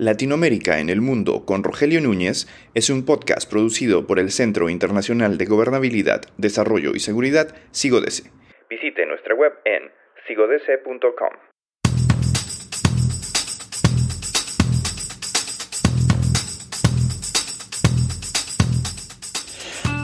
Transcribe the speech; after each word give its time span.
Latinoamérica 0.00 0.80
en 0.80 0.88
el 0.88 1.02
Mundo 1.02 1.44
con 1.44 1.62
Rogelio 1.62 2.00
Núñez 2.00 2.46
es 2.74 2.88
un 2.88 3.04
podcast 3.04 3.46
producido 3.50 4.06
por 4.06 4.18
el 4.18 4.30
Centro 4.30 4.70
Internacional 4.70 5.36
de 5.36 5.44
Gobernabilidad, 5.44 6.22
Desarrollo 6.38 6.92
y 6.94 7.00
Seguridad, 7.00 7.54
SIGODESE. 7.72 8.30
Visite 8.70 9.04
nuestra 9.04 9.34
web 9.34 9.52
en 9.66 9.90
sigodese.com. 10.26 11.49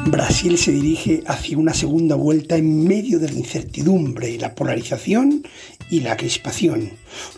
Brasil 0.06 0.56
se 0.56 0.70
dirige 0.70 1.24
hacia 1.26 1.58
una 1.58 1.74
segunda 1.74 2.14
vuelta 2.14 2.56
en 2.56 2.84
medio 2.86 3.18
de 3.18 3.28
la 3.28 3.38
incertidumbre, 3.38 4.38
la 4.38 4.54
polarización 4.54 5.42
y 5.90 5.98
la 5.98 6.16
crispación. 6.16 6.90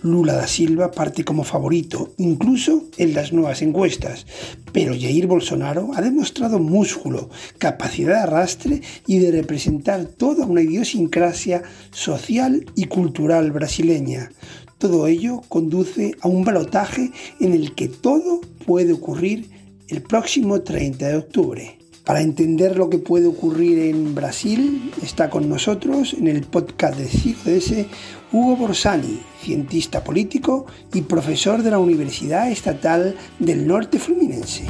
Lula 0.02 0.34
da 0.34 0.46
Silva 0.46 0.91
parte 0.91 1.25
como 1.25 1.45
favorito, 1.45 2.12
incluso 2.19 2.84
en 2.98 3.15
las 3.15 3.33
nuevas 3.33 3.62
encuestas, 3.62 4.27
pero 4.70 4.92
Jair 4.92 5.27
Bolsonaro 5.27 5.92
ha 5.95 6.02
demostrado 6.02 6.59
músculo, 6.59 7.30
capacidad 7.56 8.16
de 8.16 8.20
arrastre 8.20 8.83
y 9.06 9.19
de 9.19 9.33
representar 9.33 10.05
toda 10.05 10.45
una 10.45 10.61
idiosincrasia 10.61 11.62
social 11.91 12.66
y 12.75 12.84
cultural 12.84 13.50
brasileña. 13.50 14.30
Todo 14.77 15.06
ello 15.06 15.41
conduce 15.48 16.16
a 16.20 16.28
un 16.28 16.45
balotaje 16.45 17.12
en 17.41 17.55
el 17.55 17.75
que 17.75 17.89
todo 17.89 18.42
puede 18.66 18.92
ocurrir 18.92 19.48
el 19.89 20.03
próximo 20.03 20.61
30 20.61 21.09
de 21.09 21.16
octubre. 21.16 21.77
Para 22.09 22.23
entender 22.23 22.79
lo 22.79 22.89
que 22.89 22.97
puede 22.97 23.27
ocurrir 23.27 23.80
en 23.80 24.15
Brasil, 24.15 24.95
está 25.03 25.29
con 25.29 25.47
nosotros 25.47 26.15
en 26.15 26.27
el 26.27 26.43
podcast 26.47 26.97
de 26.97 27.05
CIGODS 27.05 27.87
Hugo 28.33 28.57
Borsani, 28.57 29.23
cientista 29.43 30.03
político 30.03 30.65
y 30.95 31.03
profesor 31.03 31.62
de 31.62 31.71
la 31.71 31.79
Universidad 31.79 32.51
Estatal 32.51 33.15
del 33.39 33.67
Norte 33.67 33.98
Fluminense. 33.98 34.65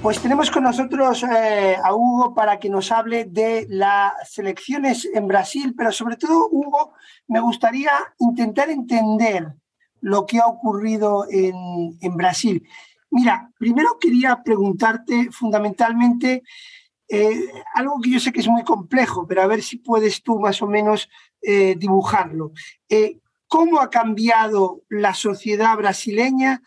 Pues 0.00 0.18
tenemos 0.18 0.50
con 0.50 0.62
nosotros 0.62 1.24
eh, 1.24 1.76
a 1.76 1.94
Hugo 1.94 2.32
para 2.32 2.58
que 2.58 2.70
nos 2.70 2.90
hable 2.90 3.26
de 3.26 3.66
las 3.68 4.38
elecciones 4.38 5.06
en 5.12 5.28
Brasil, 5.28 5.74
pero 5.76 5.92
sobre 5.92 6.16
todo, 6.16 6.48
Hugo, 6.50 6.94
me 7.28 7.40
gustaría 7.40 7.92
intentar 8.18 8.70
entender 8.70 9.56
lo 10.02 10.26
que 10.26 10.38
ha 10.38 10.46
ocurrido 10.46 11.26
en, 11.30 12.16
Brasil. 12.16 12.68
Mira, 13.10 13.50
primero 13.58 13.98
quería 13.98 14.42
preguntarte 14.42 15.30
fundamentalmente 15.30 16.42
eh, 17.08 17.40
algo 17.74 18.00
que 18.02 18.10
yo 18.10 18.20
sé 18.20 18.32
que 18.32 18.40
es 18.40 18.48
muy 18.48 18.64
complejo, 18.64 19.26
pero 19.26 19.42
a 19.42 19.46
ver 19.46 19.62
si 19.62 19.76
puedes 19.78 20.22
tú 20.22 20.38
más 20.38 20.60
o 20.60 20.66
menos 20.66 21.08
eh, 21.40 21.74
dibujarlo. 21.78 22.52
Eh, 22.88 23.18
¿Cómo 23.46 23.80
ha 23.80 23.90
cambiado 23.90 24.82
la 24.88 25.14
sociedad 25.14 25.76
brasileña 25.76 26.62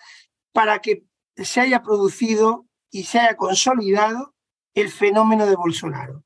para 0.54 0.80
que 0.80 1.04
se 1.36 1.62
haya 1.62 1.82
producido 1.82 2.66
y 2.92 3.04
se 3.04 3.20
haya 3.20 3.36
consolidado 3.36 4.34
el 4.74 4.90
fenómeno 4.90 5.46
de 5.46 5.56
Bolsonaro? 5.56 6.24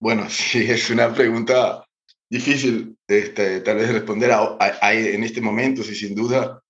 Bueno, 0.00 0.26
sí, 0.30 0.64
es 0.70 0.88
una 0.90 1.12
pregunta 1.12 1.84
difícil 2.30 2.96
este, 3.06 3.60
tal 3.60 3.76
vez 3.76 3.92
responder 3.92 4.32
a, 4.32 4.56
en 4.92 5.24
este 5.24 5.40
momento, 5.40 5.82
si 5.82 5.94
sin 5.94 6.14
duda 6.14 6.60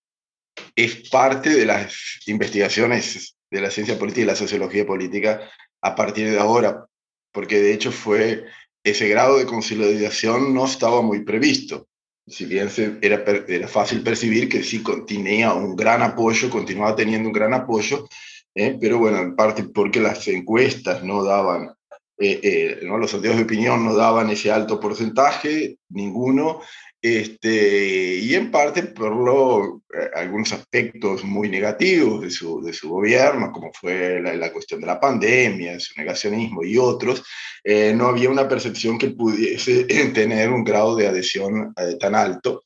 es 0.74 1.08
parte 1.08 1.50
de 1.50 1.66
las 1.66 2.20
investigaciones 2.26 3.36
de 3.50 3.60
la 3.60 3.70
ciencia 3.70 3.98
política 3.98 4.22
y 4.22 4.26
la 4.26 4.36
sociología 4.36 4.86
política 4.86 5.50
a 5.82 5.94
partir 5.94 6.30
de 6.30 6.38
ahora, 6.38 6.86
porque 7.32 7.60
de 7.60 7.72
hecho 7.72 7.92
fue 7.92 8.44
ese 8.82 9.08
grado 9.08 9.38
de 9.38 9.46
consolidación 9.46 10.54
no 10.54 10.66
estaba 10.66 11.02
muy 11.02 11.24
previsto. 11.24 11.88
Si 12.26 12.46
bien 12.46 12.70
era, 13.02 13.22
era 13.48 13.68
fácil 13.68 14.02
percibir 14.02 14.48
que 14.48 14.62
sí 14.62 14.82
tenía 15.06 15.52
un 15.52 15.76
gran 15.76 16.02
apoyo, 16.02 16.48
continuaba 16.50 16.96
teniendo 16.96 17.28
un 17.28 17.34
gran 17.34 17.52
apoyo, 17.52 18.06
¿eh? 18.54 18.76
pero 18.80 18.98
bueno, 18.98 19.18
en 19.18 19.36
parte 19.36 19.64
porque 19.64 20.00
las 20.00 20.26
encuestas 20.28 21.02
no 21.02 21.22
daban 21.22 21.74
eh, 22.16 22.40
eh, 22.44 22.78
¿no? 22.82 22.96
los 22.96 23.10
sondeos 23.10 23.36
de 23.36 23.42
opinión 23.42 23.84
no 23.84 23.94
daban 23.94 24.30
ese 24.30 24.52
alto 24.52 24.78
porcentaje, 24.78 25.78
ninguno, 25.88 26.60
este, 27.02 28.18
y 28.18 28.34
en 28.34 28.52
parte 28.52 28.84
por 28.84 29.14
lo, 29.14 29.82
eh, 29.92 30.10
algunos 30.14 30.52
aspectos 30.52 31.24
muy 31.24 31.48
negativos 31.48 32.22
de 32.22 32.30
su, 32.30 32.62
de 32.62 32.72
su 32.72 32.88
gobierno, 32.88 33.50
como 33.50 33.72
fue 33.72 34.20
la, 34.22 34.32
la, 34.34 34.52
cuestión 34.52 34.80
de 34.80 34.86
la 34.86 35.00
pandemia, 35.00 35.80
su 35.80 35.94
negacionismo 35.96 36.62
y 36.62 36.78
otros, 36.78 37.22
no 37.64 38.08
había 38.08 38.28
una 38.30 38.46
percepción 38.46 38.98
que 38.98 39.10
pudiese 39.10 39.84
tener 40.14 40.50
un 40.50 40.64
grado 40.64 40.94
de 40.96 41.08
adhesión 41.08 41.74
tan 41.98 42.14
alto. 42.14 42.62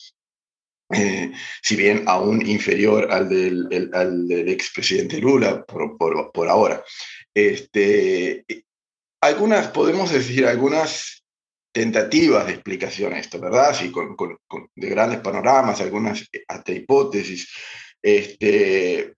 si 1.62 1.76
bien 1.76 2.04
aún 2.06 2.46
inferior 2.46 3.08
al 3.10 3.28
del, 3.28 3.68
el, 3.70 3.90
al 3.94 4.26
del 4.26 4.48
expresidente 4.48 5.18
Lula 5.18 5.64
por, 5.64 5.96
por, 5.96 6.32
por 6.32 6.48
ahora. 6.48 6.82
Este, 7.34 8.44
algunas, 9.20 9.68
podemos 9.68 10.10
decir, 10.12 10.46
algunas 10.46 11.24
tentativas 11.72 12.46
de 12.46 12.54
explicación 12.54 13.12
a 13.12 13.18
esto, 13.18 13.40
¿verdad? 13.40 13.74
Sí, 13.74 13.90
con, 13.90 14.16
con, 14.16 14.38
de 14.74 14.88
grandes 14.88 15.20
panoramas, 15.20 15.80
algunas 15.80 16.22
eh, 16.32 16.44
hasta 16.48 16.72
hipótesis. 16.72 17.48
Este, 18.02 18.98
e, 19.00 19.14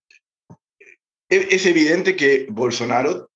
es 1.29 1.67
evidente 1.67 2.17
que 2.17 2.47
Bolsonaro 2.51 3.31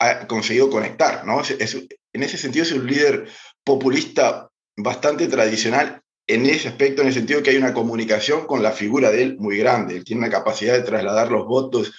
ha 0.00 0.26
conseguido 0.26 0.70
conectar, 0.70 1.26
¿no? 1.26 1.42
en 1.42 2.22
ese 2.22 2.38
sentido 2.38 2.64
es 2.64 2.72
un 2.72 2.86
líder 2.86 3.28
populista 3.64 4.48
bastante 4.76 5.26
tradicional 5.26 6.00
en 6.28 6.46
ese 6.46 6.68
aspecto, 6.68 7.02
en 7.02 7.08
el 7.08 7.14
sentido 7.14 7.42
que 7.42 7.50
hay 7.50 7.56
una 7.56 7.74
comunicación 7.74 8.46
con 8.46 8.62
la 8.62 8.72
figura 8.72 9.10
de 9.10 9.22
él 9.22 9.36
muy 9.38 9.56
grande. 9.56 9.96
Él 9.96 10.04
tiene 10.04 10.20
una 10.20 10.30
capacidad 10.30 10.74
de 10.74 10.82
trasladar 10.82 11.32
los 11.32 11.46
votos 11.46 11.92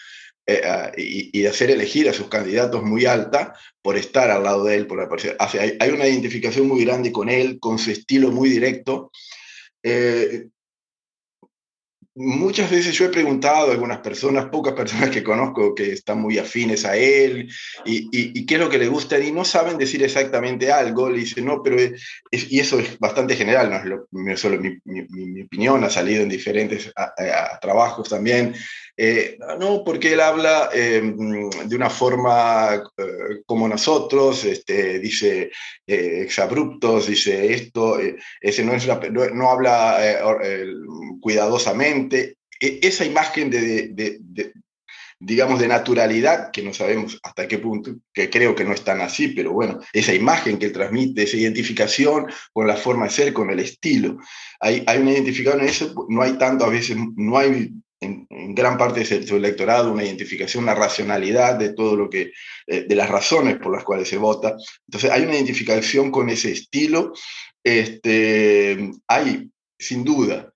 eh, 0.49 0.61
ah, 0.65 0.91
y, 0.97 1.41
de 1.41 1.47
hacer 1.47 1.69
elegir 1.69 2.09
a 2.09 2.13
sus 2.13 2.27
candidatos 2.27 2.83
muy 2.83 3.05
alta 3.05 3.53
por 3.83 3.95
estar 3.97 4.31
al 4.31 4.43
lado 4.43 4.63
de 4.63 4.77
él, 4.77 4.87
por 4.87 4.99
aparecer. 4.99 5.35
Hay, 5.37 5.77
hay 5.79 5.89
una 5.91 6.07
identificación 6.07 6.67
muy 6.67 6.83
grande 6.83 7.11
con 7.11 7.29
él, 7.29 7.59
con 7.59 7.77
su 7.77 7.91
estilo 7.91 8.31
muy 8.31 8.49
directo. 8.49 9.11
Eh, 9.83 10.47
muchas 12.15 12.69
veces 12.69 12.93
yo 12.95 13.05
he 13.05 13.09
preguntado 13.09 13.69
a 13.69 13.71
algunas 13.71 13.99
personas, 13.99 14.47
pocas 14.47 14.73
personas 14.73 15.09
que 15.11 15.23
conozco 15.23 15.75
que 15.75 15.91
están 15.91 16.19
muy 16.19 16.37
afines 16.37 16.83
a 16.83 16.97
él, 16.97 17.47
y, 17.85 18.09
y, 18.11 18.45
qué 18.45 18.55
es 18.55 18.59
lo 18.59 18.69
que 18.69 18.77
le 18.77 18.87
gusta, 18.87 19.19
y 19.19 19.31
no 19.31 19.45
saben 19.45 19.77
decir 19.77 20.03
exactamente 20.03 20.71
algo, 20.71 21.09
le 21.09 21.19
dicen, 21.19 21.45
no, 21.45 21.61
pero 21.63 21.77
es, 21.79 22.51
y 22.51 22.59
eso 22.59 22.79
es 22.79 22.97
bastante 22.99 23.35
general, 23.35 23.69
no 23.69 23.77
es 23.77 23.85
lo, 23.85 24.37
solo 24.37 24.59
mi, 24.59 24.77
mi, 24.83 25.43
opinión, 25.43 25.83
ha 25.83 25.89
salido 25.89 26.23
en 26.23 26.29
diferentes 26.29 26.91
trabajos 27.61 28.09
también, 28.09 28.53
eh, 29.01 29.37
no, 29.57 29.81
porque 29.85 30.11
él 30.11 30.19
habla 30.19 30.71
em, 30.73 31.49
de 31.49 31.73
una 31.73 31.89
forma 31.89 32.83
eh, 32.97 33.43
como 33.45 33.65
nosotros, 33.65 34.43
este, 34.43 34.99
dice 34.99 35.51
eh, 35.87 36.23
exabruptos, 36.23 37.07
dice 37.07 37.53
esto, 37.53 37.97
ese 38.41 38.65
no, 38.65 38.73
es 38.73 38.85
no 39.33 39.49
habla 39.49 39.99
cuidadosamente, 41.21 42.39
e, 42.59 42.79
esa 42.83 43.05
imagen 43.05 43.49
de, 43.49 44.19
digamos, 45.17 45.61
de 45.61 45.69
naturalidad, 45.69 46.51
que 46.51 46.61
no 46.61 46.73
sabemos 46.73 47.21
hasta 47.23 47.47
qué 47.47 47.57
punto, 47.57 47.95
que 48.13 48.29
creo 48.29 48.53
que 48.53 48.65
no 48.65 48.73
es 48.73 48.83
tan 48.83 48.99
así, 48.99 49.29
pero 49.29 49.53
bueno, 49.53 49.79
esa 49.93 50.13
imagen 50.13 50.59
que 50.59 50.65
él 50.65 50.73
transmite, 50.73 51.23
esa 51.23 51.37
identificación 51.37 52.27
con 52.51 52.67
la 52.67 52.75
forma 52.75 53.05
de 53.05 53.11
ser, 53.11 53.31
con 53.31 53.49
el 53.49 53.59
estilo. 53.59 54.17
Hay, 54.59 54.83
hay 54.85 54.97
una 54.97 55.13
identificación 55.13 55.61
en 55.61 55.69
eso, 55.69 56.05
no 56.09 56.21
hay 56.21 56.33
tanto, 56.33 56.65
a 56.65 56.69
veces 56.69 56.97
no 57.15 57.37
hay 57.37 57.71
en, 58.01 58.27
gran 58.55 58.77
parte 58.77 59.03
de 59.03 59.27
su 59.27 59.35
electorado 59.35 59.91
una 59.91 60.03
identificación, 60.03 60.63
una 60.63 60.75
racionalidad 60.75 61.55
de 61.55 61.73
todo 61.73 61.95
lo 61.95 62.09
que, 62.09 62.31
eh, 62.67 62.85
de 62.87 62.95
las 62.95 63.09
razones 63.09 63.57
por 63.57 63.73
las 63.73 63.83
cuales 63.83 64.07
se 64.07 64.17
vota. 64.17 64.55
Entonces 64.87 65.11
hay 65.11 65.23
una 65.23 65.35
identificación 65.35 66.11
con 66.11 66.29
ese 66.29 66.51
estilo. 66.51 67.13
Este, 67.63 68.91
hay, 69.07 69.49
sin 69.77 70.03
duda, 70.03 70.51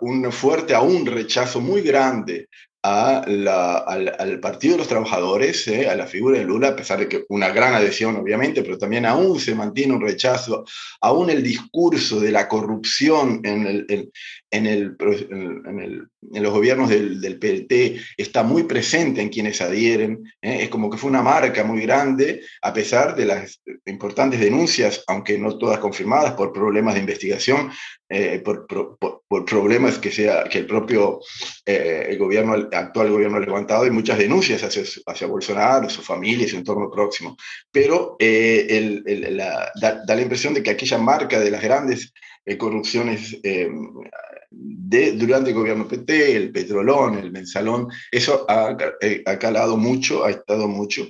un 0.00 0.32
fuerte, 0.32 0.74
a 0.74 0.80
un 0.80 1.04
rechazo 1.06 1.60
muy 1.60 1.82
grande 1.82 2.48
a 2.86 3.24
la, 3.26 3.78
al, 3.78 4.40
Partido 4.40 4.74
de 4.74 4.78
los 4.78 4.88
Trabajadores, 4.88 5.66
eh, 5.68 5.88
a 5.88 5.96
la 5.96 6.06
figura 6.06 6.38
de 6.38 6.44
Lula, 6.44 6.68
a 6.68 6.76
pesar 6.76 6.98
de 6.98 7.08
que 7.08 7.24
una 7.30 7.48
gran 7.48 7.72
adhesión, 7.72 8.14
obviamente, 8.16 8.62
pero 8.62 8.76
también 8.76 9.06
aún 9.06 9.40
se 9.40 9.54
mantiene 9.54 9.94
un 9.94 10.02
rechazo, 10.02 10.66
aún 11.00 11.30
el 11.30 11.42
discurso 11.42 12.20
de 12.20 12.30
la 12.30 12.46
corrupción 12.46 13.40
en, 13.42 13.66
el, 13.66 14.10
en, 14.50 14.66
el, 14.66 14.96
en, 15.00 16.42
los 16.42 16.52
gobiernos 16.52 16.90
del, 16.90 17.22
del, 17.22 17.38
PLT 17.38 18.02
está 18.18 18.42
muy 18.42 18.64
presente 18.64 19.22
en 19.22 19.30
quienes 19.30 19.62
adhieren. 19.62 20.22
¿eh? 20.42 20.64
Es 20.64 20.68
como 20.68 20.90
que 20.90 20.98
fue 20.98 21.08
una 21.08 21.22
marca 21.22 21.64
muy 21.64 21.80
grande, 21.80 22.42
a 22.60 22.74
pesar 22.74 23.16
de 23.16 23.24
las 23.24 23.62
importantes 23.86 24.40
denuncias, 24.40 25.02
aunque 25.06 25.38
no 25.38 25.56
todas 25.56 25.78
confirmadas, 25.78 26.34
por 26.34 26.52
problemas 26.52 26.92
de 26.94 27.00
investigación, 27.00 27.70
eh, 28.10 28.42
por, 28.44 28.66
por, 28.66 29.23
problemas 29.44 29.98
que, 29.98 30.10
sea, 30.10 30.44
que 30.44 30.58
el 30.58 30.66
propio 30.66 31.20
eh, 31.64 32.06
el 32.10 32.18
gobierno, 32.18 32.52
actual 32.72 33.10
gobierno 33.10 33.38
ha 33.38 33.40
levantado 33.40 33.86
y 33.86 33.90
muchas 33.90 34.18
denuncias 34.18 34.62
hacia, 34.62 34.82
hacia 35.06 35.26
Bolsonaro, 35.26 35.88
su 35.88 36.02
familia 36.02 36.46
y 36.46 36.48
su 36.48 36.56
entorno 36.56 36.90
próximo. 36.90 37.36
Pero 37.70 38.16
el, 38.18 39.02
la, 39.36 39.72
da, 39.80 40.02
da, 40.06 40.14
la 40.14 40.22
impresión 40.22 40.54
de 40.54 40.62
que 40.62 40.70
aquella 40.70 40.98
marca 40.98 41.40
de 41.40 41.50
las 41.50 41.62
grandes 41.62 42.12
corrupciones 42.58 43.40
de, 44.56 45.12
durante 45.12 45.50
el 45.50 45.56
gobierno 45.56 45.88
PT, 45.88 46.36
el 46.36 46.52
petrolón, 46.52 47.18
el 47.18 47.32
mensalón, 47.32 47.88
eso 48.10 48.44
ha, 48.48 48.76
eh, 49.00 49.22
ha, 49.26 49.38
calado 49.38 49.76
mucho, 49.76 50.24
ha 50.24 50.30
estado 50.30 50.68
mucho. 50.68 51.08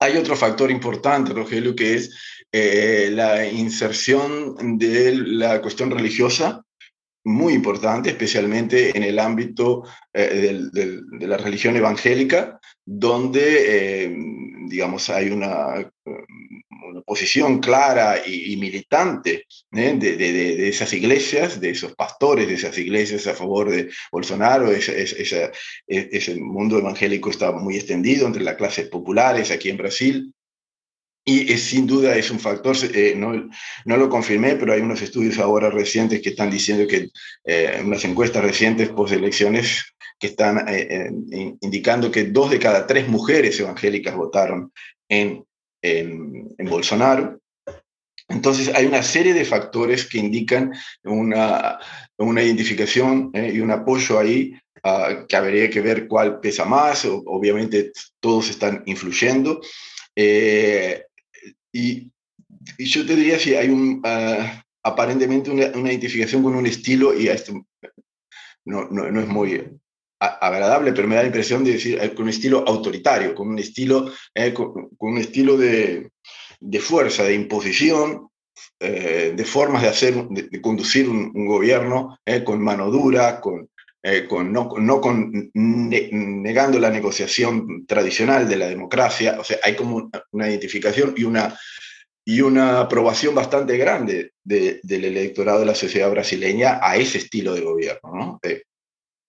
Hay 0.00 0.16
otro 0.16 0.36
factor 0.36 0.70
importante, 0.70 1.32
Rogelio, 1.32 1.74
que 1.74 1.94
es 1.94 2.14
eh, 2.52 3.10
la 3.12 3.46
inserción 3.46 4.78
de 4.78 5.14
la 5.14 5.60
cuestión 5.60 5.90
religiosa, 5.90 6.64
muy 7.28 7.54
importante, 7.54 8.10
especialmente 8.10 8.96
en 8.96 9.02
el 9.02 9.18
ámbito 9.18 9.84
eh, 10.12 10.60
de 10.72 11.26
la 11.26 11.36
religión 11.36 11.76
evangélica, 11.76 12.58
donde, 12.84 14.14
digamos, 14.68 15.10
hay 15.10 15.30
una 15.30 15.90
una 16.90 17.02
posición 17.02 17.58
clara 17.60 18.16
y, 18.26 18.56
militante 18.56 19.46
¿eh? 19.72 19.96
de, 19.98 20.16
de, 20.16 20.32
de, 20.32 20.68
esas 20.68 20.92
iglesias, 20.92 21.60
de 21.60 21.70
esos 21.70 21.94
pastores 21.94 22.48
de 22.48 22.54
esas 22.54 22.76
iglesias 22.78 23.26
a 23.26 23.34
favor 23.34 23.70
de 23.70 23.90
Bolsonaro. 24.10 24.70
Ese, 24.70 25.02
ese, 25.02 25.52
ese 25.86 26.34
mundo 26.36 26.78
evangélico 26.78 27.30
está 27.30 27.52
muy 27.52 27.76
extendido 27.76 28.26
entre 28.26 28.42
las 28.42 28.56
clases 28.56 28.88
populares 28.88 29.50
aquí 29.50 29.70
en 29.70 29.76
Brasil. 29.76 30.34
Y 31.28 31.52
es, 31.52 31.64
sin 31.64 31.86
duda 31.86 32.16
es 32.16 32.30
un 32.30 32.40
factor, 32.40 32.74
eh, 32.94 33.14
no, 33.14 33.50
no, 33.84 33.96
lo 33.96 34.08
confirmé, 34.08 34.56
pero 34.56 34.72
hay 34.72 34.80
unos 34.80 35.02
estudios 35.02 35.38
ahora 35.38 35.68
recientes 35.68 36.22
que 36.22 36.30
están 36.30 36.50
diciendo 36.50 36.86
que, 36.86 37.10
eh, 37.44 37.82
unas 37.84 38.02
encuestas 38.04 38.42
recientes 38.42 38.88
post 38.88 39.12
elecciones, 39.12 39.94
que 40.18 40.28
están 40.28 40.64
eh, 40.68 41.10
indicando 41.60 42.10
que 42.10 42.24
dos 42.24 42.50
de 42.50 42.58
cada 42.58 42.86
tres 42.86 43.08
mujeres 43.08 43.60
evangélicas 43.60 44.16
votaron 44.16 44.72
en 45.08 45.44
en, 45.82 46.68
Bolsonaro. 46.68 47.40
Entonces 48.28 48.74
hay 48.74 48.86
una 48.86 49.02
serie 49.02 49.32
de 49.32 49.44
factores 49.44 50.06
que 50.06 50.18
indican 50.18 50.72
una, 51.04 51.78
una 52.18 52.42
identificación 52.42 53.30
eh, 53.32 53.52
y 53.54 53.60
un 53.60 53.70
apoyo 53.70 54.18
ahí 54.18 54.52
uh, 54.84 55.26
que 55.26 55.36
habría 55.36 55.70
que 55.70 55.80
ver 55.80 56.06
cuál 56.06 56.40
pesa 56.40 56.64
más. 56.64 57.06
obviamente 57.06 57.92
todos 58.20 58.50
están 58.50 58.82
influyendo. 58.86 59.60
Eh, 60.14 61.04
y, 61.72 62.10
y, 62.78 62.84
yo 62.84 63.06
te 63.06 63.16
diría 63.16 63.38
si 63.38 63.54
hay 63.54 63.68
un, 63.68 64.02
uh, 64.04 64.62
aparentemente 64.82 65.50
una, 65.50 65.66
una, 65.74 65.90
identificación 65.90 66.42
con 66.42 66.54
un 66.54 66.66
estilo 66.66 67.18
y 67.18 67.28
esto 67.28 67.52
no, 68.64 68.88
no, 68.90 69.10
no 69.10 69.20
es 69.20 69.28
muy 69.28 69.78
agradable, 70.20 70.92
pero 70.92 71.06
me 71.06 71.14
da 71.14 71.22
la 71.22 71.28
impresión 71.28 71.64
de 71.64 71.72
decir 71.72 71.98
eh, 72.00 72.12
con 72.12 72.24
un 72.24 72.30
estilo 72.30 72.64
autoritario, 72.66 73.34
con 73.34 73.48
un 73.48 73.58
estilo, 73.58 74.10
eh, 74.34 74.52
con, 74.52 74.90
un 74.98 75.18
estilo 75.18 75.56
de, 75.56 76.10
de, 76.60 76.80
fuerza, 76.80 77.22
de 77.24 77.34
imposición, 77.34 78.28
eh, 78.80 79.32
de 79.36 79.44
formas 79.44 79.82
de 79.82 79.88
hacer, 79.88 80.28
de, 80.28 80.60
conducir 80.60 81.08
un, 81.08 81.46
gobierno 81.46 82.18
eh, 82.24 82.42
con 82.42 82.62
mano 82.62 82.90
dura, 82.90 83.40
con, 83.40 83.68
con 84.28 84.52
no, 84.52 84.70
negando 85.54 86.78
la 86.78 86.90
negociación 86.90 87.86
tradicional 87.86 88.48
de 88.48 88.56
la 88.56 88.68
democracia. 88.68 89.36
O 89.40 89.44
sea, 89.44 89.58
hay 89.62 89.74
como 89.74 90.10
una 90.32 90.48
identificación 90.48 91.14
y 91.16 91.24
una 91.24 91.58
y 92.24 92.42
una 92.42 92.80
aprobación 92.80 93.34
bastante 93.34 93.78
grande 93.78 94.32
de, 94.44 94.80
del 94.82 95.06
electorado 95.06 95.60
de 95.60 95.66
la 95.66 95.74
sociedad 95.74 96.10
brasileña 96.10 96.78
a 96.82 96.96
ese 96.96 97.16
estilo 97.16 97.54
de 97.54 97.62
gobierno. 97.62 98.12
¿no? 98.12 98.40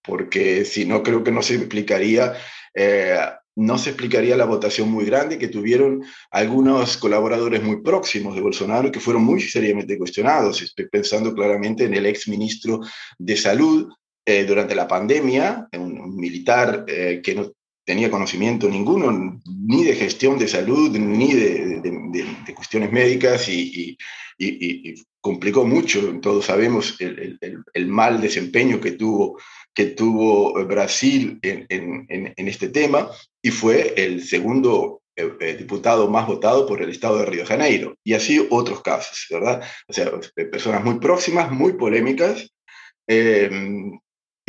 porque 0.10 0.66
si 0.66 0.86
no 0.86 1.04
creo 1.04 1.24
que 1.24 1.31
no 1.31 1.42
se 1.42 1.56
explicaría, 1.56 2.33
eh, 2.74 3.19
no 3.56 3.77
se 3.77 3.92
explicaría 3.92 4.36
la 4.36 4.45
votación 4.45 4.89
muy 4.89 5.06
grande 5.06 5.38
que 5.38 5.48
tuvieron 5.48 6.04
algunos 6.31 6.98
colaboradores 6.98 7.62
muy 7.62 7.81
próximos 7.81 8.36
de 8.36 8.42
Bolsonaro 8.42 8.92
que 8.92 9.00
fueron 9.00 9.24
muy 9.24 9.42
seriamente 9.42 9.98
cuestionados. 9.98 10.62
Estoy 10.62 10.89
pensando 10.89 11.33
claramente 11.33 11.86
en 11.86 11.94
el 11.94 12.06
ex 12.06 12.27
ministro 12.27 12.81
de 13.18 13.38
Salud 13.38 13.89
eh, 14.29 14.45
durante 14.45 14.75
la 14.75 14.87
pandemia, 14.87 15.67
un, 15.73 16.15
militar 16.15 16.85
eh, 16.87 17.19
que 17.23 17.33
no 17.33 17.51
tenía 17.83 18.11
conocimiento 18.11 18.69
ninguno, 18.69 19.39
ni 19.45 19.83
de 19.83 19.95
gestión 19.95 20.37
de 20.37 20.47
salud, 20.47 20.95
ni 20.97 21.33
de, 21.33 21.81
de, 21.81 22.25
de, 22.45 22.53
cuestiones 22.53 22.91
médicas 22.91 23.49
y, 23.49 23.59
y, 23.59 23.97
y, 24.37 24.91
y, 24.91 25.03
complicó 25.19 25.65
mucho. 25.65 26.19
Todos 26.21 26.45
sabemos 26.45 26.95
el, 26.99 27.39
el, 27.41 27.63
el 27.73 27.87
mal 27.87 28.21
desempeño 28.21 28.79
que 28.79 28.91
tuvo 28.91 29.39
que 29.73 29.85
tuvo 29.85 30.53
Brasil 30.65 31.39
en, 31.41 31.65
en, 31.69 32.33
en 32.35 32.47
este 32.47 32.69
tema 32.69 33.09
y 33.41 33.49
fue 33.49 33.93
el 33.97 34.23
segundo 34.23 35.01
eh, 35.15 35.33
eh, 35.39 35.55
diputado 35.57 36.07
más 36.07 36.27
votado 36.27 36.65
por 36.67 36.81
el 36.81 36.89
estado 36.89 37.17
de 37.17 37.25
Río 37.25 37.41
de 37.41 37.47
Janeiro. 37.47 37.95
Y 38.03 38.13
así 38.13 38.45
otros 38.51 38.81
casos, 38.81 39.25
¿verdad? 39.29 39.61
O 39.87 39.93
sea, 39.93 40.11
eh, 40.35 40.45
personas 40.45 40.83
muy 40.83 40.99
próximas, 40.99 41.51
muy 41.51 41.73
polémicas, 41.73 42.49
eh, 43.07 43.49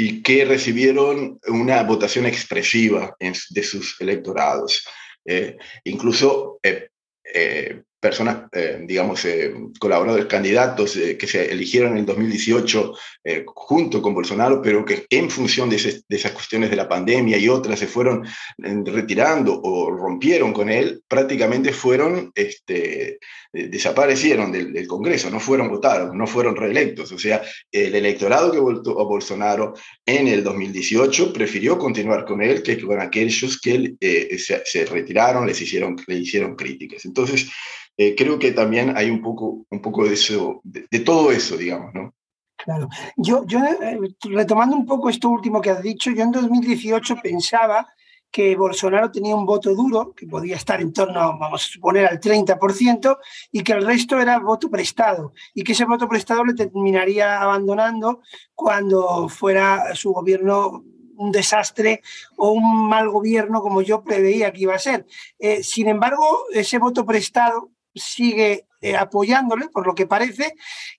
y 0.01 0.23
que 0.23 0.47
recibieron 0.47 1.39
una 1.49 1.83
votación 1.83 2.25
expresiva 2.25 3.15
de 3.19 3.63
sus 3.63 4.01
electorados. 4.01 4.83
Eh, 5.27 5.59
incluso 5.85 6.59
eh, 6.63 6.89
personas, 8.01 8.45
eh, 8.53 8.83
digamos, 8.87 9.25
eh, 9.27 9.53
colaboradores, 9.79 10.27
candidatos 10.27 10.97
eh, 10.97 11.19
que 11.19 11.27
se 11.27 11.53
eligieron 11.53 11.93
en 11.93 11.99
el 11.99 12.07
2018 12.07 12.95
eh, 13.23 13.45
junto 13.47 14.01
con 14.01 14.15
Bolsonaro, 14.15 14.63
pero 14.63 14.85
que 14.85 15.07
en 15.11 15.29
función 15.29 15.69
de, 15.69 15.77
ese, 15.77 16.01
de, 16.09 16.17
esas 16.17 16.33
cuestiones 16.33 16.71
de 16.71 16.77
la 16.77 16.89
pandemia 16.89 17.37
y 17.37 17.51
otras 17.51 17.79
se 17.79 17.87
fueron 17.87 18.25
eh, 18.25 18.83
retirando 18.87 19.61
o 19.63 19.91
rompieron 19.91 20.55
con 20.55 20.71
él, 20.71 21.03
prácticamente 21.07 21.73
fueron, 21.75 22.33
este, 22.35 23.19
desaparecieron 23.53 24.51
del, 24.51 24.73
del, 24.73 24.87
Congreso, 24.87 25.29
no 25.29 25.41
fueron 25.41 25.69
votados, 25.69 26.15
no 26.15 26.27
fueron 26.27 26.57
reelectos. 26.57 27.13
O 27.13 27.19
sea, 27.19 27.43
el 27.71 27.95
electorado 27.95 28.51
que 28.51 28.59
votó 28.59 28.99
a 28.99 29.05
Bolsonaro 29.05 29.75
en 30.07 30.29
el 30.29 30.43
2018 30.43 31.33
prefirió 31.35 31.79
continuar 31.79 32.25
con 32.25 32.41
él 32.41 32.63
que 32.63 32.81
con 32.81 33.01
aquellos 33.01 33.61
que 33.61 33.97
se, 34.39 34.63
se, 34.65 34.87
retiraron, 34.87 35.47
les 35.47 35.61
hicieron, 35.61 35.97
le 36.07 36.17
hicieron 36.17 36.57
críticas. 36.57 37.05
Entonces, 37.05 37.51
eh, 38.03 38.15
creo 38.17 38.39
que 38.39 38.53
también 38.53 38.97
hay 38.97 39.11
un 39.11 39.21
poco, 39.21 39.67
un 39.69 39.83
poco 39.83 40.07
de, 40.07 40.15
eso, 40.15 40.63
de, 40.65 41.01
todo 41.01 41.31
eso, 41.33 41.59
digamos, 41.59 41.93
¿no? 41.93 42.15
Claro. 42.57 42.89
Yo, 43.15 43.45
yo 43.45 43.59
eh, 43.59 43.99
retomando 44.23 44.75
un 44.75 44.87
poco 44.87 45.11
esto 45.11 45.29
último 45.29 45.61
que 45.61 45.69
has 45.69 45.83
dicho, 45.83 46.11
yo 46.11 46.23
en 46.23 46.31
2018 46.33 47.17
pensaba 47.23 47.87
que 48.31 48.57
Bolsonaro 48.57 49.11
tenía 49.11 49.37
un 49.37 49.45
voto 49.45 49.75
duro, 49.75 50.15
que 50.15 50.27
podía 50.27 50.57
estar 50.57 50.81
en 50.81 50.95
torno, 50.95 51.37
vamos 51.39 51.63
a 51.63 51.73
suponer, 51.73 52.07
al 52.07 52.19
30%, 52.19 53.19
y 53.53 53.63
que 53.63 53.73
el 53.73 53.85
resto 53.85 54.19
era 54.19 54.39
voto 54.39 54.71
prestado, 54.71 55.35
y 55.53 55.63
que 55.63 55.73
ese 55.73 55.85
voto 55.85 56.09
prestado 56.09 56.43
le 56.43 56.55
terminaría 56.55 57.43
abandonando 57.43 58.23
cuando 58.55 59.29
fuera 59.29 59.95
su 59.95 60.15
gobierno 60.15 60.85
un 61.19 61.33
desastre 61.33 62.01
o 62.39 62.53
un 62.53 62.89
mal 62.89 63.11
gobierno 63.11 63.61
como 63.61 63.83
yo 63.83 64.03
preveía 64.03 64.55
que 64.55 64.63
iba 64.63 64.75
a 64.75 64.79
ser. 64.79 65.05
Eh, 65.39 65.63
sin 65.63 65.87
embargo, 65.87 66.47
ese 66.55 66.79
voto 66.79 67.05
prestado 67.05 67.73
sigue 68.01 68.67
eh, 68.81 68.97
apoyándole, 68.97 69.69
por 69.69 69.87
lo 69.87 69.95
que 69.95 70.07
parece, 70.07 70.55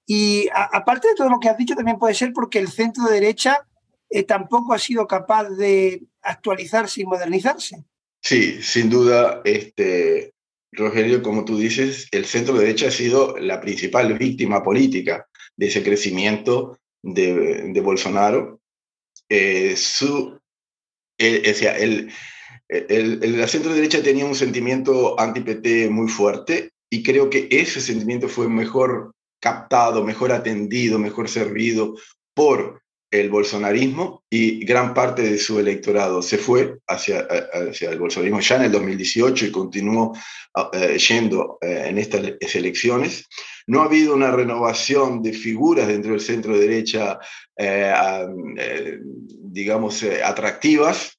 y 0.05 0.48
aparte 0.53 1.10
de 1.10 1.15
todo 1.15 1.29
lo 1.29 1.39
que 1.39 1.50
has 1.50 1.58
dicho, 1.58 1.75
también 1.75 1.98
puede 1.98 2.13
ser 2.13 2.31
porque 2.31 2.60
el 2.60 2.67
centro 2.67 3.05
de 3.05 3.15
derecha 3.15 3.67
eh, 4.10 4.24
tampoco 4.24 4.74
ha 4.74 4.79
sido 4.79 5.08
capaz 5.08 5.50
de 5.50 6.03
actualizarse 6.22 7.01
y 7.01 7.05
modernizarse. 7.05 7.84
Sí, 8.22 8.62
sin 8.62 8.89
duda, 8.89 9.41
este, 9.46 10.34
Rogelio, 10.72 11.24
como 11.24 11.43
tú 11.43 11.58
dices, 11.58 12.08
el 12.12 12.25
centro 12.25 12.53
de 12.53 12.65
derecha 12.65 12.89
ha 12.89 12.91
sido 12.91 13.38
la 13.38 13.60
principal 13.60 14.17
víctima 14.17 14.63
política 14.63 15.27
de 15.55 15.67
ese 15.67 15.81
crecimiento 15.81 16.77
de, 17.01 17.72
de 17.74 17.81
Bolsonaro. 17.81 18.60
Eh, 19.27 19.75
su, 19.75 20.39
el, 21.17 21.50
o 21.50 21.53
sea, 21.55 21.77
el, 21.77 22.12
el, 22.67 23.24
el, 23.24 23.50
centro 23.50 23.74
derecha 23.74 24.03
tenía 24.03 24.25
un 24.25 24.36
sentimiento 24.36 25.20
anti-PT 25.20 25.89
muy 25.89 26.08
fuerte 26.08 26.72
y 26.91 27.03
creo 27.03 27.29
que 27.29 27.48
ese 27.50 27.79
sentimiento 27.79 28.27
fue 28.27 28.50
mejor 28.50 29.13
captado, 29.39 30.03
mejor 30.03 30.31
atendido, 30.31 31.00
mejor 31.00 31.29
servido 31.29 31.95
por 32.36 32.81
el 33.10 33.29
bolsonarismo 33.29 34.24
y 34.29 34.63
gran 34.65 34.93
parte 34.93 35.21
de 35.21 35.38
su 35.38 35.60
electorado 35.60 36.21
se 36.21 36.38
fue 36.38 36.77
hacia, 36.88 37.27
hacia 37.53 37.91
el 37.91 38.00
bolsonarismo 38.00 38.39
ya 38.39 38.57
en 38.57 38.63
el 38.63 38.71
2018 38.71 39.48
y 39.48 39.51
continuó 39.51 40.13
uh, 40.55 40.95
yendo 40.95 41.57
uh, 41.62 41.65
en 41.65 41.98
estas 41.98 42.55
elecciones. 42.55 43.27
No 43.67 43.81
ha 43.81 43.86
habido 43.86 44.13
una 44.13 44.31
renovación 44.31 45.21
de 45.21 45.33
figuras 45.33 45.88
dentro 45.88 46.12
del 46.12 46.21
centro 46.21 46.57
derecha, 46.57 47.19
uh, 47.57 48.33
digamos, 49.43 50.03
atractivas. 50.24 51.17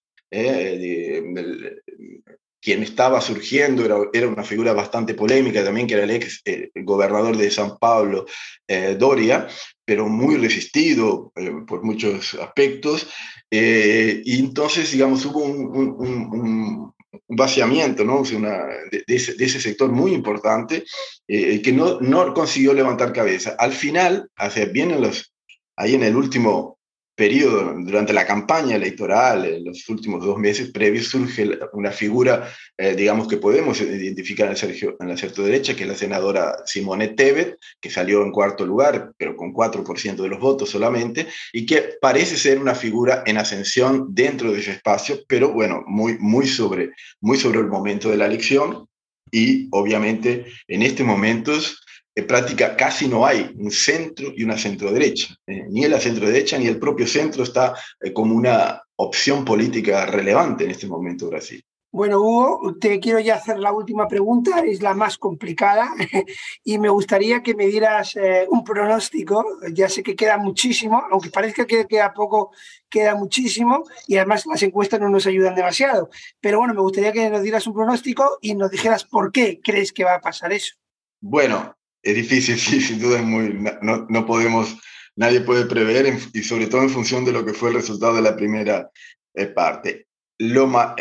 Quien 2.62 2.82
estaba 2.82 3.20
surgiendo 3.20 3.84
era, 3.84 3.96
era, 4.12 4.28
una 4.28 4.44
figura 4.44 4.72
bastante 4.72 5.14
polémica 5.14 5.64
también, 5.64 5.86
que 5.86 5.94
era 5.94 6.04
el 6.04 6.12
ex 6.12 6.40
eh, 6.44 6.70
gobernador 6.76 7.36
de 7.36 7.50
San 7.50 7.76
Pablo, 7.76 8.24
eh, 8.68 8.96
Doria, 8.98 9.48
pero 9.84 10.08
muy 10.08 10.36
resistido 10.36 11.32
eh, 11.34 11.52
por 11.66 11.82
muchos 11.82 12.34
aspectos. 12.34 13.08
Eh, 13.50 14.22
y 14.24 14.38
entonces, 14.38 14.92
digamos, 14.92 15.26
hubo 15.26 15.40
un, 15.40 15.66
un, 15.76 15.88
un, 15.98 16.94
un 17.12 17.36
vaciamiento 17.36 18.04
¿no? 18.04 18.22
Una, 18.36 18.64
de, 18.90 19.04
de, 19.06 19.16
ese, 19.16 19.34
de, 19.34 19.44
ese, 19.44 19.60
sector 19.60 19.90
muy 19.90 20.12
importante 20.12 20.84
eh, 21.28 21.60
que 21.60 21.72
no, 21.72 22.00
no 22.00 22.32
consiguió 22.32 22.72
levantar 22.72 23.12
cabeza. 23.12 23.56
Al 23.58 23.72
final, 23.72 24.30
hace 24.36 24.66
bien 24.66 24.90
en 24.92 25.02
los, 25.02 25.32
ahí 25.76 25.94
en 25.94 26.04
el 26.04 26.16
último 26.16 26.78
periodo, 27.22 27.72
durante 27.78 28.12
la 28.12 28.26
campaña 28.26 28.74
electoral, 28.74 29.44
en 29.44 29.64
los 29.64 29.88
últimos 29.88 30.24
dos 30.24 30.36
meses 30.38 30.72
previos, 30.72 31.06
surge 31.06 31.48
una 31.72 31.92
figura, 31.92 32.52
eh, 32.76 32.96
digamos, 32.96 33.28
que 33.28 33.36
podemos 33.36 33.80
identificar 33.80 34.48
en, 34.48 34.56
Sergio, 34.56 34.96
en 34.98 35.06
la 35.06 35.16
centro 35.16 35.44
derecha, 35.44 35.76
que 35.76 35.84
es 35.84 35.88
la 35.88 35.94
senadora 35.94 36.56
Simone 36.66 37.10
Tebet, 37.10 37.58
que 37.80 37.90
salió 37.90 38.24
en 38.24 38.32
cuarto 38.32 38.66
lugar, 38.66 39.12
pero 39.16 39.36
con 39.36 39.54
4% 39.54 40.16
de 40.16 40.28
los 40.28 40.40
votos 40.40 40.70
solamente, 40.70 41.28
y 41.52 41.64
que 41.64 41.90
parece 42.00 42.36
ser 42.36 42.58
una 42.58 42.74
figura 42.74 43.22
en 43.24 43.38
ascensión 43.38 44.08
dentro 44.12 44.50
de 44.50 44.58
ese 44.58 44.72
espacio, 44.72 45.20
pero 45.28 45.52
bueno, 45.52 45.84
muy, 45.86 46.18
muy, 46.18 46.48
sobre, 46.48 46.90
muy 47.20 47.38
sobre 47.38 47.60
el 47.60 47.68
momento 47.68 48.10
de 48.10 48.16
la 48.16 48.26
elección. 48.26 48.88
Y 49.30 49.68
obviamente 49.70 50.46
en 50.66 50.82
estos 50.82 51.06
momentos 51.06 51.82
en 52.14 52.26
práctica 52.26 52.76
casi 52.76 53.08
no 53.08 53.24
hay 53.24 53.54
un 53.56 53.70
centro 53.70 54.32
y 54.36 54.44
una 54.44 54.58
centro-derecha. 54.58 55.34
Eh, 55.46 55.64
ni 55.68 55.86
la 55.88 56.00
centro-derecha 56.00 56.58
ni 56.58 56.66
el 56.66 56.78
propio 56.78 57.06
centro 57.06 57.42
está 57.42 57.74
eh, 58.00 58.12
como 58.12 58.34
una 58.34 58.82
opción 58.96 59.44
política 59.44 60.06
relevante 60.06 60.64
en 60.64 60.70
este 60.70 60.86
momento 60.86 61.28
Brasil. 61.28 61.62
Bueno, 61.94 62.22
Hugo, 62.22 62.74
te 62.80 62.98
quiero 63.00 63.20
ya 63.20 63.34
hacer 63.34 63.58
la 63.58 63.70
última 63.70 64.08
pregunta, 64.08 64.60
es 64.60 64.80
la 64.80 64.94
más 64.94 65.18
complicada 65.18 65.90
y 66.64 66.78
me 66.78 66.88
gustaría 66.88 67.42
que 67.42 67.54
me 67.54 67.66
dieras 67.66 68.16
eh, 68.16 68.46
un 68.48 68.64
pronóstico. 68.64 69.44
Ya 69.74 69.90
sé 69.90 70.02
que 70.02 70.16
queda 70.16 70.38
muchísimo, 70.38 71.02
aunque 71.10 71.28
parezca 71.28 71.66
que 71.66 71.86
queda 71.86 72.14
poco, 72.14 72.52
queda 72.88 73.14
muchísimo 73.14 73.84
y 74.06 74.16
además 74.16 74.46
las 74.46 74.62
encuestas 74.62 75.00
no 75.00 75.10
nos 75.10 75.26
ayudan 75.26 75.54
demasiado. 75.54 76.08
Pero 76.40 76.60
bueno, 76.60 76.72
me 76.72 76.80
gustaría 76.80 77.12
que 77.12 77.28
nos 77.28 77.42
dieras 77.42 77.66
un 77.66 77.74
pronóstico 77.74 78.38
y 78.40 78.54
nos 78.54 78.70
dijeras 78.70 79.04
por 79.04 79.30
qué 79.30 79.60
crees 79.62 79.92
que 79.92 80.04
va 80.04 80.14
a 80.14 80.20
pasar 80.22 80.50
eso. 80.54 80.76
Bueno, 81.20 81.76
es 82.02 82.14
difícil, 82.14 82.58
sí, 82.58 82.80
sin 82.80 83.00
duda 83.00 83.18
es 83.18 83.24
muy, 83.24 83.54
no, 83.82 84.06
no 84.08 84.26
podemos, 84.26 84.76
nadie 85.16 85.40
puede 85.40 85.66
prever 85.66 86.06
en, 86.06 86.18
y 86.32 86.42
sobre 86.42 86.66
todo 86.66 86.82
en 86.82 86.90
función 86.90 87.24
de 87.24 87.32
lo 87.32 87.44
que 87.44 87.54
fue 87.54 87.70
el 87.70 87.76
resultado 87.76 88.14
de 88.14 88.22
la 88.22 88.36
primera 88.36 88.90
eh, 89.34 89.46
parte. 89.46 90.06
Lo 90.38 90.66
más, 90.66 90.94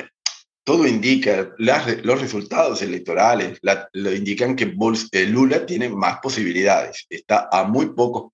todo 0.63 0.85
indica, 0.85 1.53
las, 1.57 2.03
los 2.03 2.21
resultados 2.21 2.81
electorales 2.81 3.57
la, 3.61 3.89
lo 3.93 4.13
indican 4.13 4.55
que 4.55 4.65
Bols, 4.65 5.07
eh, 5.11 5.25
Lula 5.25 5.65
tiene 5.65 5.89
más 5.89 6.19
posibilidades, 6.19 7.05
está 7.09 7.49
a 7.51 7.63
muy 7.63 7.87
poco 7.93 8.33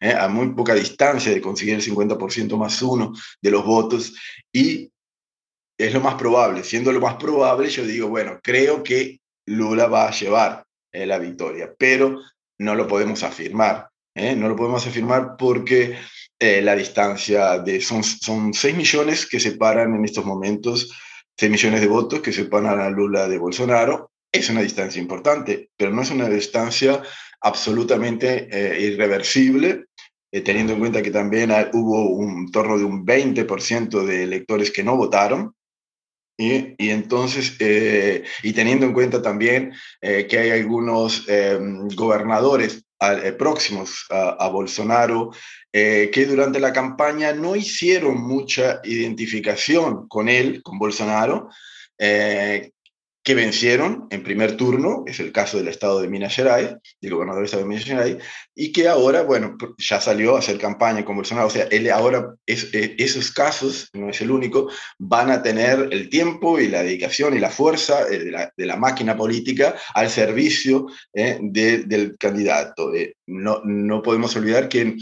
eh, 0.00 0.12
a 0.12 0.28
muy 0.28 0.54
poca 0.54 0.74
distancia 0.74 1.32
de 1.32 1.40
conseguir 1.40 1.74
el 1.74 1.82
50% 1.82 2.56
más 2.56 2.80
uno 2.82 3.12
de 3.40 3.50
los 3.50 3.64
votos 3.64 4.14
y 4.52 4.90
es 5.76 5.92
lo 5.92 6.00
más 6.00 6.14
probable. 6.14 6.62
Siendo 6.62 6.92
lo 6.92 7.00
más 7.00 7.16
probable, 7.16 7.68
yo 7.68 7.84
digo, 7.84 8.08
bueno, 8.08 8.38
creo 8.42 8.82
que 8.82 9.20
Lula 9.46 9.86
va 9.86 10.08
a 10.08 10.12
llevar 10.12 10.64
eh, 10.92 11.06
la 11.06 11.18
victoria, 11.18 11.72
pero 11.78 12.20
no 12.58 12.74
lo 12.74 12.86
podemos 12.86 13.22
afirmar. 13.22 13.88
¿eh? 14.14 14.34
No 14.34 14.48
lo 14.48 14.56
podemos 14.56 14.86
afirmar 14.86 15.36
porque 15.38 15.96
eh, 16.38 16.62
la 16.62 16.74
distancia 16.74 17.58
de 17.58 17.80
son, 17.80 18.02
son 18.02 18.54
6 18.54 18.76
millones 18.76 19.26
que 19.26 19.38
separan 19.38 19.94
en 19.94 20.04
estos 20.04 20.24
momentos, 20.24 20.90
6 21.36 21.50
millones 21.50 21.80
de 21.80 21.86
votos 21.88 22.20
que 22.20 22.32
separan 22.32 22.80
a 22.80 22.90
Lula 22.90 23.28
de 23.28 23.38
Bolsonaro. 23.38 24.10
Es 24.32 24.50
una 24.50 24.62
distancia 24.62 25.00
importante, 25.00 25.70
pero 25.76 25.90
no 25.90 26.02
es 26.02 26.10
una 26.10 26.28
distancia 26.28 27.02
absolutamente 27.40 28.48
irreversible, 28.78 29.86
teniendo 30.30 30.74
en 30.74 30.80
cuenta 30.80 31.02
que 31.02 31.10
también 31.10 31.50
hubo 31.72 32.10
un 32.10 32.50
torno 32.50 32.76
de 32.76 32.84
un 32.84 33.06
20% 33.06 34.04
de 34.04 34.24
electores 34.24 34.70
que 34.70 34.82
no 34.82 34.96
votaron, 34.96 35.54
y, 36.40 36.90
entonces, 36.90 37.56
eh, 37.58 38.22
y 38.44 38.52
teniendo 38.52 38.86
en 38.86 38.92
cuenta 38.92 39.20
también 39.20 39.72
eh, 40.00 40.28
que 40.28 40.38
hay 40.38 40.50
algunos 40.50 41.24
eh, 41.26 41.58
gobernadores 41.96 42.84
a, 43.00 43.16
próximos 43.36 44.06
a 44.10 44.48
Bolsonaro 44.48 45.30
que 45.72 46.26
durante 46.28 46.58
la 46.58 46.72
campaña 46.72 47.32
no 47.32 47.54
hicieron 47.54 48.20
mucha 48.20 48.80
identificación 48.82 50.08
con 50.08 50.28
él, 50.28 50.62
con 50.64 50.80
Bolsonaro, 50.80 51.48
que 53.28 53.34
vencieron 53.34 54.06
en 54.08 54.22
primer 54.22 54.56
turno, 54.56 55.04
es 55.06 55.20
el 55.20 55.32
caso 55.32 55.58
del 55.58 55.68
estado 55.68 56.00
de 56.00 56.08
Minas 56.08 56.34
Gerais, 56.34 56.70
del 56.98 57.12
gobernador 57.12 57.40
del 57.40 57.44
estado 57.44 57.62
de 57.62 57.68
Minas 57.68 57.84
Gerais, 57.84 58.16
y 58.54 58.72
que 58.72 58.88
ahora, 58.88 59.20
bueno, 59.20 59.58
ya 59.76 60.00
salió 60.00 60.34
a 60.34 60.38
hacer 60.38 60.56
campaña 60.56 61.04
con 61.04 61.16
Bolsonaro, 61.16 61.48
o 61.48 61.50
sea, 61.50 61.64
él 61.64 61.90
ahora, 61.90 62.34
es, 62.46 62.72
eh, 62.72 62.96
esos 62.96 63.30
casos, 63.30 63.90
no 63.92 64.08
es 64.08 64.18
el 64.22 64.30
único, 64.30 64.70
van 64.98 65.30
a 65.30 65.42
tener 65.42 65.90
el 65.92 66.08
tiempo 66.08 66.58
y 66.58 66.68
la 66.68 66.82
dedicación 66.82 67.36
y 67.36 67.38
la 67.38 67.50
fuerza 67.50 68.08
eh, 68.10 68.18
de, 68.18 68.30
la, 68.30 68.50
de, 68.56 68.64
la, 68.64 68.76
máquina 68.76 69.14
política 69.14 69.74
al 69.92 70.08
servicio 70.08 70.86
eh, 71.12 71.38
de, 71.38 71.82
del 71.84 72.16
candidato. 72.16 72.94
Eh, 72.94 73.14
no, 73.26 73.60
no 73.62 74.00
podemos 74.00 74.34
olvidar 74.36 74.70
que 74.70 74.96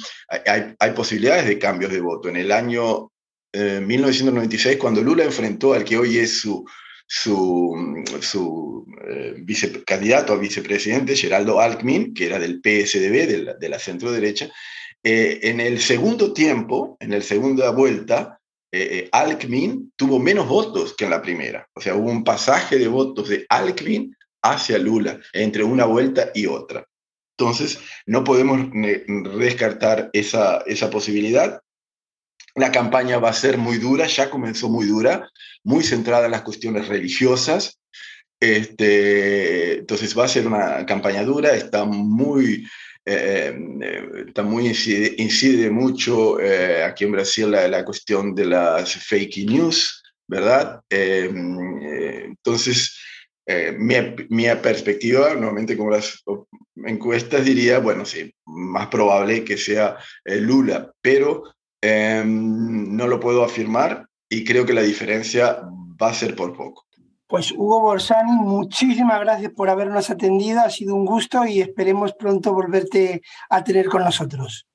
hay, 0.47 0.75
hay 0.77 0.91
posibilidades 0.95 1.47
de 1.47 1.61
cambios 1.61 1.93
de 1.93 2.01
voto. 2.01 2.29
En 2.29 2.39
el 2.39 2.51
año 2.51 3.09
1996, 3.55 4.77
cuando 4.79 5.01
Lula 5.01 5.25
enfrentó 5.25 5.73
al 5.73 5.85
que 5.85 5.97
hoy 5.97 6.19
es 6.19 6.41
su 6.41 6.67
su, 7.07 8.05
su 8.21 8.87
eh, 9.09 9.35
vice, 9.39 9.85
candidato 9.85 10.33
a 10.33 10.39
vicepresidente, 10.39 11.17
Geraldo 11.17 11.61
Alckmin, 11.61 12.13
que 12.15 12.27
era 12.27 12.39
del 12.39 12.61
PSDB, 12.61 13.27
de 13.27 13.39
la, 13.43 13.55
de 13.55 13.69
la 13.69 13.79
centro 13.79 14.11
derecha. 14.11 14.51
Eh, 15.09 15.51
en 15.51 15.61
el 15.61 15.81
segundo 15.81 16.33
tiempo, 16.33 16.97
en 16.99 17.13
la 17.13 17.21
segunda 17.21 17.71
vuelta, 17.71 18.41
eh, 18.73 18.89
eh, 18.91 19.09
Alckmin 19.13 19.93
tuvo 19.95 20.19
menos 20.19 20.49
votos 20.49 20.95
que 20.97 21.05
en 21.05 21.11
la 21.11 21.23
primera. 21.23 21.69
O 21.75 21.81
sea, 21.81 21.95
hubo 21.95 22.11
un 22.11 22.25
pasaje 22.25 22.77
de 22.77 22.89
votos 22.89 23.29
de 23.29 23.47
Alckmin 23.49 24.17
hacia 24.43 24.79
Lula 24.79 25.21
entre 25.33 25.63
una 25.63 25.85
vuelta 25.85 26.33
y 26.35 26.47
otra. 26.47 26.85
Entonces, 27.39 27.79
no 28.07 28.25
podemos 28.25 28.59
descartar 29.39 30.11
esa, 30.13 30.65
esa 30.67 30.91
posibilidad. 30.91 31.61
La 32.57 32.73
campaña 32.73 33.19
va 33.19 33.29
a 33.29 33.35
ser 33.35 33.59
muy 33.59 33.77
dura, 33.77 34.07
ya 34.07 34.31
comenzó 34.31 34.71
muy 34.71 34.87
dura, 34.87 35.31
muy 35.63 35.85
centrada 35.85 36.25
en 36.25 36.33
las 36.33 36.41
cuestiones 36.41 36.89
religiosas. 36.89 37.79
Este, 38.41 39.81
entonces 39.81 40.17
va 40.17 40.25
a 40.25 40.29
ser 40.29 40.47
una 40.47 40.87
campaña 40.87 41.23
dura, 41.23 41.55
está 41.55 41.85
muy, 41.85 42.67
eh, 43.05 43.55
está 44.27 44.43
muy 44.43 44.69
incide, 44.69 45.71
mucho 45.71 46.41
eh, 46.41 46.83
aquí 46.83 47.05
en 47.05 47.13
Brasil 47.13 47.51
la, 47.51 47.85
cuestión 47.85 48.35
de 48.35 48.47
las 48.47 48.95
fake 48.95 49.45
news, 49.47 50.03
¿verdad? 50.27 50.81
Eh, 50.89 51.31
entonces, 52.25 52.99
mi, 53.79 53.95
mi, 54.31 54.47
perspectiva, 54.63 55.35
nuevamente 55.35 55.77
como 55.77 55.91
las 55.91 56.23
encuestas, 56.87 57.45
diría, 57.45 57.81
bueno, 57.81 58.07
sí, 58.07 58.33
más 58.47 58.89
probable 58.89 59.45
que 59.45 59.59
sea 59.59 59.99
Lula, 60.25 60.91
pero 61.03 61.56
eh, 61.87 62.23
no 62.27 63.07
lo 63.07 63.21
puedo 63.21 63.45
afirmar 63.45 64.09
y 64.29 64.45
creo 64.45 64.67
que 64.67 64.73
la 64.73 64.83
diferencia 64.83 65.61
va 66.01 66.09
a 66.09 66.15
ser 66.15 66.35
por 66.35 66.57
poco. 66.57 66.87
Pues 67.29 67.51
Hugo 67.51 67.81
Borsani, 67.81 68.33
muchísimas 68.33 69.21
gracias 69.21 69.53
por 69.53 69.69
habernos 69.69 70.11
atendido, 70.11 70.61
ha 70.61 70.71
sido 70.71 70.95
un 70.95 71.05
gusto 71.05 71.45
y 71.45 71.61
esperemos 71.61 72.13
pronto 72.15 72.53
volverte 72.53 73.23
a 73.51 73.65
tener 73.65 73.87
con 73.87 74.05
nosotros. 74.05 74.67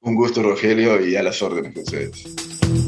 Un 0.00 0.16
gusto, 0.16 0.42
Rogelio, 0.42 1.04
y 1.04 1.16
a 1.16 1.22
las 1.22 1.40
órdenes 1.42 1.74
de 1.74 1.80
ustedes. 1.82 2.87